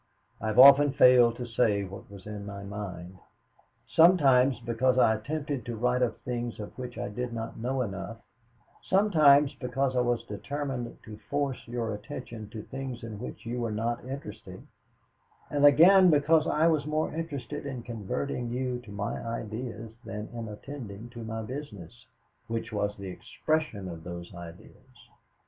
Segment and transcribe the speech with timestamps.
[0.41, 3.19] I have often failed to say what was in my mind
[3.87, 8.17] sometimes because I attempted to write of things of which I did not know enough,
[8.81, 13.71] sometimes because I was determined to force your attention to things in which you were
[13.71, 14.65] not interested,
[15.51, 20.47] and again because I was more interested in converting you to my ideas than in
[20.47, 22.07] attending to my business,
[22.47, 25.09] which was the expression of those ideas.